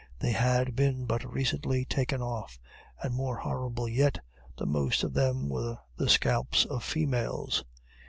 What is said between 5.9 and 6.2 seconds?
the